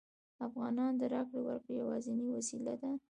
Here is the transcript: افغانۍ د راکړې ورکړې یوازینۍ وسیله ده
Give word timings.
افغانۍ 0.45 0.87
د 0.99 1.01
راکړې 1.13 1.39
ورکړې 1.45 1.73
یوازینۍ 1.81 2.27
وسیله 2.35 2.73
ده 2.81 2.91